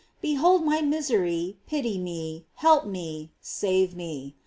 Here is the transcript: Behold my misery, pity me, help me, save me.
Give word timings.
Behold 0.19 0.65
my 0.65 0.81
misery, 0.81 1.57
pity 1.67 1.99
me, 1.99 2.47
help 2.55 2.87
me, 2.87 3.29
save 3.39 3.95
me. 3.95 4.35